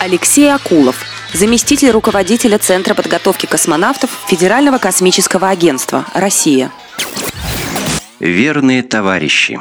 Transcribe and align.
Алексей 0.00 0.52
Акулов, 0.52 1.04
заместитель 1.32 1.90
руководителя 1.90 2.58
Центра 2.58 2.94
подготовки 2.94 3.46
космонавтов 3.46 4.10
Федерального 4.28 4.78
космического 4.78 5.48
агентства 5.48 6.04
«Россия». 6.14 6.70
Верные 8.20 8.82
товарищи. 8.82 9.60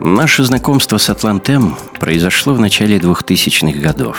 Наше 0.00 0.44
знакомство 0.44 0.98
с 0.98 1.10
Атлантем 1.10 1.76
произошло 1.98 2.54
в 2.54 2.60
начале 2.60 2.98
2000-х 2.98 3.78
годов. 3.80 4.18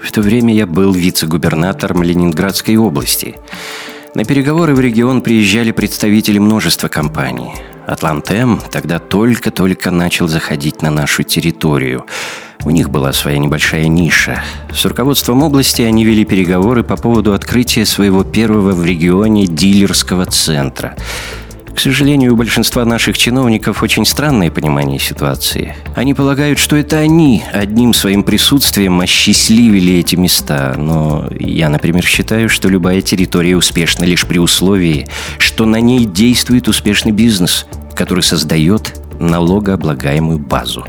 В 0.00 0.10
то 0.12 0.22
время 0.22 0.54
я 0.54 0.66
был 0.66 0.92
вице-губернатором 0.92 2.02
Ленинградской 2.02 2.76
области. 2.76 3.36
На 4.16 4.24
переговоры 4.24 4.74
в 4.74 4.80
регион 4.80 5.20
приезжали 5.20 5.72
представители 5.72 6.38
множества 6.38 6.88
компаний. 6.88 7.50
Атлантем 7.86 8.62
тогда 8.70 8.98
только-только 8.98 9.90
начал 9.90 10.26
заходить 10.26 10.80
на 10.80 10.90
нашу 10.90 11.22
территорию. 11.22 12.06
У 12.64 12.70
них 12.70 12.88
была 12.88 13.12
своя 13.12 13.36
небольшая 13.36 13.88
ниша. 13.88 14.42
С 14.72 14.86
руководством 14.86 15.42
области 15.42 15.82
они 15.82 16.06
вели 16.06 16.24
переговоры 16.24 16.82
по 16.82 16.96
поводу 16.96 17.34
открытия 17.34 17.84
своего 17.84 18.24
первого 18.24 18.72
в 18.72 18.86
регионе 18.86 19.46
дилерского 19.46 20.24
центра– 20.24 20.96
к 21.76 21.80
сожалению, 21.80 22.32
у 22.32 22.36
большинства 22.36 22.86
наших 22.86 23.18
чиновников 23.18 23.82
очень 23.82 24.06
странное 24.06 24.50
понимание 24.50 24.98
ситуации. 24.98 25.76
Они 25.94 26.14
полагают, 26.14 26.58
что 26.58 26.74
это 26.74 26.96
они 26.96 27.44
одним 27.52 27.92
своим 27.92 28.22
присутствием 28.22 28.98
осчастливили 28.98 29.98
эти 29.98 30.16
места. 30.16 30.74
Но 30.78 31.28
я, 31.38 31.68
например, 31.68 32.02
считаю, 32.02 32.48
что 32.48 32.70
любая 32.70 33.02
территория 33.02 33.56
успешна 33.56 34.04
лишь 34.04 34.24
при 34.24 34.38
условии, 34.38 35.06
что 35.36 35.66
на 35.66 35.78
ней 35.78 36.06
действует 36.06 36.66
успешный 36.66 37.12
бизнес, 37.12 37.66
который 37.94 38.22
создает 38.22 38.98
налогооблагаемую 39.20 40.38
базу. 40.38 40.86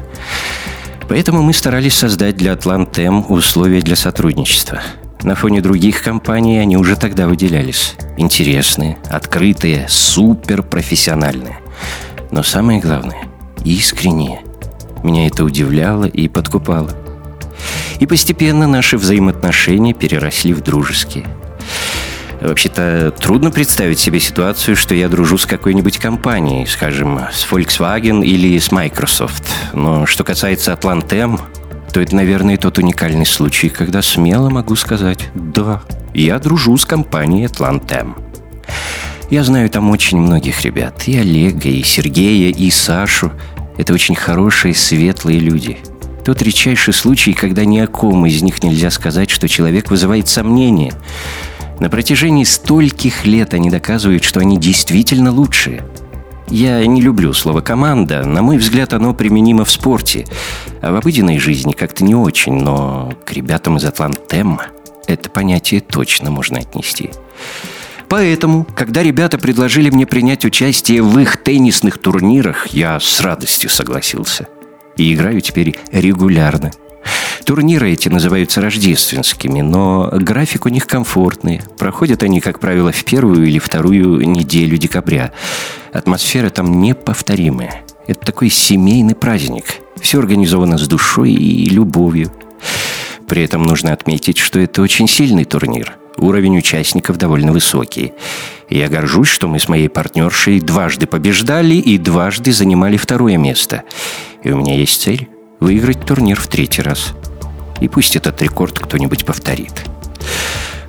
Поэтому 1.10 1.42
мы 1.42 1.54
старались 1.54 1.96
создать 1.96 2.38
для 2.38 2.54
Атлантем 2.54 3.26
условия 3.30 3.82
для 3.82 3.98
сотрудничества– 3.98 4.82
на 5.24 5.36
фоне 5.36 5.62
других 5.62 6.04
компаний 6.04 6.60
они 6.60 6.78
уже 6.78 6.96
тогда 6.96 7.28
выделялись. 7.28 7.96
Интересные, 8.18 8.98
открытые, 9.10 9.88
суперпрофессиональные. 9.90 11.60
Но 12.32 12.44
самое 12.44 12.80
главное– 12.80 13.28
искренние. 13.66 14.42
Меня 15.04 15.28
это 15.28 15.44
удивляло 15.44 16.06
и 16.06 16.28
подкупало. 16.28 16.92
И 18.00 18.06
постепенно 18.06 18.68
наши 18.68 18.98
взаимоотношения 18.98 19.94
переросли 19.94 20.54
в 20.54 20.62
дружеские. 20.62 21.26
Вообще-то 22.40 23.12
трудно 23.20 23.50
представить 23.50 24.00
себе 24.00 24.20
ситуацию, 24.20 24.76
что 24.76 24.94
я 24.94 25.10
дружу 25.10 25.40
с 25.40 25.48
какой-нибудь 25.48 25.98
компанией, 25.98 26.68
скажем, 26.68 27.20
с 27.32 27.48
Volkswagen 27.52 28.24
или 28.24 28.60
с 28.60 28.72
Microsoft. 28.72 29.44
Но 29.74 30.06
что 30.06 30.24
касается 30.24 30.74
Atlantem, 30.74 31.40
то 31.94 32.02
это, 32.02 32.16
наверное, 32.16 32.58
тот 32.58 32.78
уникальный 32.78 33.26
случай, 33.26 33.70
когда 33.70 34.02
смело 34.02 34.50
могу 34.50 34.76
сказать 34.76 35.30
«Да, 35.34 35.82
я 36.14 36.40
дружу 36.40 36.78
с 36.78 36.86
компанией 36.86 37.46
«Атлантем». 37.46 38.16
Я 39.30 39.44
знаю 39.44 39.70
там 39.70 39.90
очень 39.90 40.18
многих 40.18 40.64
ребят. 40.64 41.08
И 41.08 41.18
Олега, 41.18 41.68
и 41.70 41.84
Сергея, 41.84 42.50
и 42.50 42.70
Сашу. 42.72 43.32
Это 43.78 43.94
очень 43.94 44.16
хорошие, 44.16 44.74
светлые 44.74 45.40
люди. 45.40 45.78
Тот 46.24 46.42
редчайший 46.42 46.94
случай, 46.94 47.34
когда 47.34 47.66
ни 47.66 47.80
о 47.80 47.88
ком 47.88 48.26
из 48.26 48.42
них 48.42 48.64
нельзя 48.64 48.90
сказать, 48.90 49.30
что 49.30 49.48
человек 49.50 49.90
вызывает 49.90 50.28
сомнения. 50.28 50.94
На 51.80 51.90
протяжении 51.90 52.44
стольких 52.44 53.26
лет 53.26 53.54
они 53.54 53.70
доказывают, 53.70 54.24
что 54.24 54.40
они 54.40 54.58
действительно 54.58 55.32
лучшие– 55.32 55.84
я 56.50 56.86
не 56.86 57.02
люблю 57.02 57.34
слово 57.34 57.62
«команда». 57.62 58.24
На 58.24 58.42
мой 58.42 58.58
взгляд, 58.58 58.94
оно 58.94 59.14
применимо 59.14 59.66
в 59.66 59.72
спорте. 59.72 60.26
А 60.82 60.92
в 60.92 60.96
обыденной 60.96 61.40
жизни 61.40 61.74
как-то 61.74 62.04
не 62.04 62.16
очень, 62.16 62.54
но 62.54 63.14
к 63.26 63.34
ребятам 63.34 63.78
из 63.78 63.86
Атлантем 63.86 64.60
это 65.08 65.30
понятие 65.30 65.82
точно 65.82 66.32
можно 66.32 66.60
отнести. 66.60 67.12
Поэтому, 68.10 68.66
когда 68.76 69.04
ребята 69.04 69.38
предложили 69.38 69.90
мне 69.90 70.06
принять 70.06 70.46
участие 70.46 71.02
в 71.02 71.20
их 71.20 71.38
теннисных 71.38 71.98
турнирах, 71.98 72.68
я 72.68 73.00
с 73.00 73.20
радостью 73.22 73.70
согласился. 73.70 74.48
И 74.96 75.14
играю 75.14 75.42
теперь 75.42 75.78
регулярно– 75.92 76.72
Турниры 77.46 77.92
эти 77.92 78.10
называются 78.10 78.60
рождественскими, 78.60 79.62
но 79.62 80.10
график 80.12 80.66
у 80.66 80.70
них 80.70 80.86
комфортный. 80.86 81.62
Проходят 81.78 82.24
они, 82.24 82.42
как 82.42 82.60
правило, 82.60 82.92
в 82.92 83.06
первую 83.06 83.48
или 83.48 83.60
вторую 83.60 84.28
неделю 84.28 84.78
декабря. 84.78 85.32
Атмосфера 85.98 86.52
там 86.52 86.80
неповторимая. 86.80 87.82
Это 88.06 88.20
такой 88.20 88.52
семейный 88.52 89.16
праздник. 89.16 89.82
Все 90.00 90.20
организовано 90.20 90.78
с 90.78 90.88
душой 90.88 91.32
и 91.32 91.66
любовью. 91.66 92.32
При 93.28 93.44
этом 93.44 93.64
нужно 93.64 93.94
отметить, 93.94 94.38
что 94.38 94.60
это 94.60 94.84
очень 94.84 95.08
сильный 95.08 95.44
турнир. 95.44 95.98
Уровень 96.18 96.60
участников 96.60 97.18
довольно 97.18 97.52
высокий. 97.52 98.14
Я 98.70 98.90
горжусь, 98.90 99.28
что 99.28 99.48
мы 99.48 99.58
с 99.58 99.68
моей 99.68 99.90
партнершей 99.90 100.60
дважды 100.60 101.08
побеждали 101.08 101.76
и 101.76 101.98
дважды 101.98 102.54
занимали 102.54 102.98
второе 102.98 103.38
место. 103.38 103.82
И 104.44 104.52
у 104.52 104.58
меня 104.58 104.76
есть 104.76 105.02
цель– 105.02 105.28
выиграть 105.60 106.06
турнир 106.06 106.40
в 106.40 106.46
третий 106.46 106.84
раз. 106.84 107.16
И 107.82 107.88
пусть 107.88 108.16
этот 108.16 108.40
рекорд 108.44 108.78
кто-нибудь 108.78 109.26
повторит. 109.26 109.74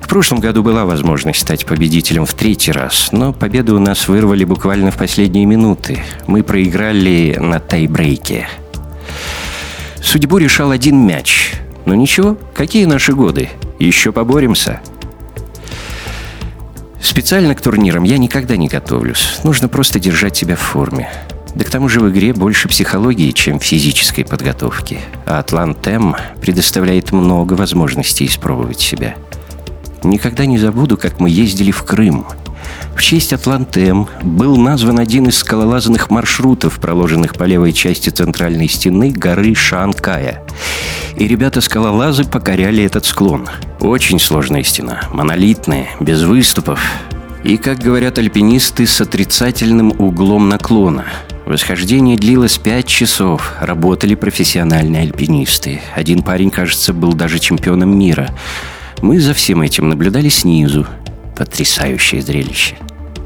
Прошлом 0.09 0.39
году 0.39 0.63
была 0.63 0.85
возможность 0.85 1.39
стать 1.39 1.67
победителем 1.67 2.25
в 2.25 2.33
третий 2.33 2.71
раз, 2.71 3.09
но 3.11 3.31
победу 3.31 3.75
у 3.75 3.79
нас 3.79 4.07
вырвали 4.07 4.43
буквально 4.43 4.89
в 4.89 4.97
последние 4.97 5.45
минуты. 5.45 6.03
Мы 6.25 6.41
проиграли 6.41 7.37
на 7.39 7.59
тайбрейке. 7.59 8.49
Судьбу 10.01 10.39
решал 10.39 10.71
один 10.71 11.05
мяч. 11.05 11.53
Но 11.85 11.93
ничего, 11.93 12.37
какие 12.55 12.85
наши 12.85 13.13
годы? 13.13 13.49
Еще 13.77 14.11
поборемся. 14.11 14.81
Специально 16.99 17.53
к 17.53 17.61
турнирам 17.61 18.03
я 18.03 18.17
никогда 18.17 18.57
не 18.57 18.67
готовлюсь. 18.67 19.39
Нужно 19.43 19.67
просто 19.67 19.99
держать 19.99 20.35
себя 20.35 20.55
в 20.55 20.59
форме. 20.59 21.07
Да 21.53 21.63
к 21.63 21.69
тому 21.69 21.87
же 21.87 21.99
в 21.99 22.09
игре 22.09 22.33
больше 22.33 22.67
психологии, 22.67 23.29
чем 23.29 23.59
физической 23.59 24.23
подготовки. 24.23 25.01
А 25.27 25.37
Атлантем 25.37 26.15
предоставляет 26.41 27.11
много 27.11 27.53
возможностей 27.53 28.25
испробовать 28.25 28.79
себя. 28.79 29.15
Никогда 30.03 30.45
не 30.45 30.57
забуду, 30.57 30.97
как 30.97 31.19
мы 31.19 31.29
ездили 31.29 31.71
в 31.71 31.83
Крым. 31.83 32.25
В 32.95 33.01
честь 33.01 33.33
Атлантем 33.33 34.07
был 34.23 34.57
назван 34.57 34.99
один 34.99 35.27
из 35.27 35.37
скалолазанных 35.37 36.09
маршрутов, 36.09 36.79
проложенных 36.79 37.35
по 37.35 37.43
левой 37.43 37.73
части 37.73 38.09
центральной 38.09 38.67
стены 38.67 39.11
горы 39.11 39.55
Шанкая. 39.55 40.43
И 41.15 41.27
ребята-скалолазы 41.27 42.25
покоряли 42.25 42.83
этот 42.83 43.05
склон. 43.05 43.47
Очень 43.79 44.19
сложная 44.19 44.63
стена, 44.63 45.03
монолитная, 45.11 45.87
без 45.99 46.23
выступов. 46.23 46.81
И, 47.43 47.57
как 47.57 47.79
говорят 47.79 48.17
альпинисты, 48.17 48.85
с 48.85 48.99
отрицательным 48.99 49.93
углом 49.97 50.49
наклона– 50.49 51.05
Восхождение 51.49 52.15
длилось 52.15 52.59
пять 52.59 52.85
часов. 52.85 53.55
Работали 53.59 54.13
профессиональные 54.13 55.01
альпинисты. 55.01 55.81
Один 55.95 56.21
парень, 56.21 56.51
кажется, 56.51 56.93
был 56.93 57.13
даже 57.13 57.39
чемпионом 57.39 57.97
мира. 57.97 58.29
Мы 59.01 59.19
за 59.19 59.33
всем 59.33 59.61
этим 59.61 59.89
наблюдали 59.89 60.29
снизу. 60.29 60.85
Потрясающее 61.37 62.21
зрелище. 62.21 62.75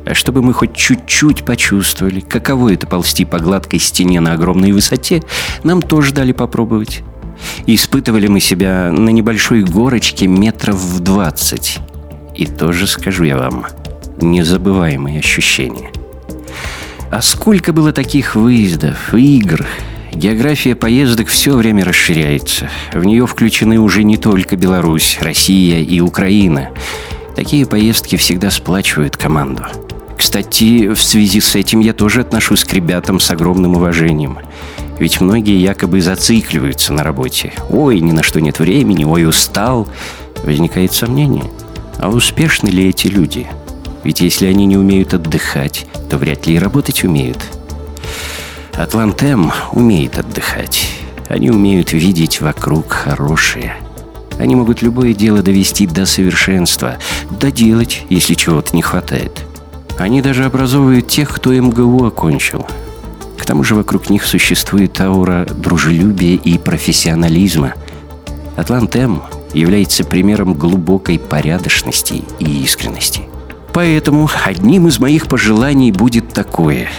А 0.06 0.14
чтобы 0.14 0.42
мы 0.42 0.54
хоть 0.54 0.76
чуть-чуть 0.76 1.46
почувствовали, 1.46 2.20
каково 2.20 2.74
это 2.74 2.88
ползти 2.88 3.26
по 3.26 3.40
гладкой 3.40 3.80
стене 3.80 4.20
на 4.20 4.34
огромной 4.34 4.72
высоте, 4.72 5.24
нам 5.64 5.82
тоже 5.82 6.14
дали 6.14 6.32
попробовать. 6.32 7.02
И 7.66 7.76
испытывали 7.76 8.28
мы 8.28 8.40
себя 8.40 8.92
на 8.92 9.10
небольшой 9.10 9.64
горочке 9.64 10.28
метров 10.28 10.76
в 10.76 11.00
двадцать. 11.00 11.80
И 12.36 12.46
тоже, 12.46 12.88
скажу 12.88 13.24
я 13.24 13.38
вам, 13.38 13.66
незабываемые 14.22 15.20
ощущения– 15.20 15.92
а 17.14 17.22
сколько 17.22 17.74
было 17.74 17.94
таких 17.94 18.34
выездов, 18.34 19.14
игр. 19.14 19.68
География 20.14 20.76
поездок 20.76 21.28
все 21.28 21.56
время 21.56 21.84
расширяется. 21.84 22.70
В 22.94 23.04
нее 23.04 23.26
включены 23.26 23.80
уже 23.80 24.04
не 24.04 24.18
только 24.18 24.56
Беларусь, 24.56 25.18
Россия 25.20 25.80
и 25.80 26.00
Украина. 26.02 26.70
Такие 27.36 27.66
поездки 27.66 28.16
всегда 28.16 28.52
сплачивают 28.52 29.18
команду. 29.18 29.64
Кстати, 30.16 30.94
в 30.94 31.02
связи 31.02 31.42
с 31.42 31.56
этим 31.56 31.80
я 31.80 31.94
тоже 31.94 32.22
отношусь 32.22 32.64
к 32.64 32.74
ребятам 32.74 33.20
с 33.20 33.32
огромным 33.32 33.76
уважением. 33.76 34.38
Ведь 35.00 35.20
многие 35.20 35.60
якобы 35.60 36.00
зацикливаются 36.00 36.94
на 36.94 37.04
работе. 37.04 37.52
Ой, 37.70 38.00
ни 38.00 38.12
на 38.12 38.22
что 38.22 38.40
нет 38.40 38.60
времени, 38.60 39.04
ой, 39.04 39.28
устал. 39.28 39.88
Возникает 40.44 40.94
сомнение. 40.94 41.46
А 41.98 42.10
успешны 42.10 42.70
ли 42.70 42.90
эти 42.90 43.08
люди? 43.08 43.48
Ведь 44.04 44.22
если 44.22 44.46
они 44.46 44.68
не 44.68 44.78
умеют 44.78 45.14
отдыхать, 45.16 45.88
то 46.10 46.18
вряд 46.18 46.46
ли 46.46 46.56
и 46.56 46.60
работать 46.60 47.04
умеют. 47.04 47.40
Атлантем 48.76 49.52
умеет 49.72 50.18
отдыхать. 50.18 50.90
Они 51.30 51.52
умеют 51.52 51.94
видеть 51.94 52.42
вокруг 52.42 52.92
хорошее. 52.92 53.76
Они 54.40 54.56
могут 54.56 54.82
любое 54.82 55.14
дело 55.14 55.44
довести 55.44 55.86
до 55.86 56.06
совершенства, 56.06 56.98
доделать, 57.30 58.04
если 58.10 58.34
чего-то 58.34 58.76
не 58.76 58.82
хватает. 58.82 59.46
Они 60.00 60.22
даже 60.22 60.46
образовывают 60.46 61.08
тех, 61.08 61.30
кто 61.30 61.54
МГУ 61.54 62.06
окончил. 62.06 62.66
К 63.38 63.46
тому 63.46 63.64
же 63.64 63.76
вокруг 63.76 64.10
них 64.10 64.26
существует 64.26 65.00
аура 65.00 65.46
дружелюбия 65.46 66.36
и 66.36 66.58
профессионализма. 66.58 67.74
Атлантем 68.58 69.22
является 69.54 70.04
примером 70.04 70.56
глубокой 70.56 71.20
порядочности 71.20 72.24
и 72.40 72.64
искренности. 72.64 73.24
Поэтому 73.72 74.30
одним 74.46 74.88
из 74.88 75.00
моих 75.00 75.28
пожеланий 75.28 75.92
будет 75.92 76.34
такое. 76.34 76.90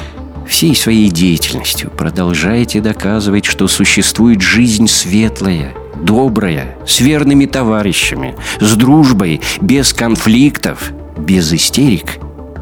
Всей 0.48 0.76
своей 0.76 1.10
деятельностью 1.10 1.90
продолжайте 1.90 2.80
доказывать, 2.80 3.44
что 3.44 3.66
существует 3.68 4.40
жизнь 4.40 4.86
светлая, 4.88 5.74
добрая, 5.96 6.76
с 6.86 7.00
верными 7.00 7.46
товарищами, 7.46 8.34
с 8.60 8.74
дружбой, 8.74 9.40
без 9.60 9.92
конфликтов, 9.92 10.92
без 11.16 11.52
истерик 11.52 12.18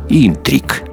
и 0.08 0.26
интриг. 0.26 0.84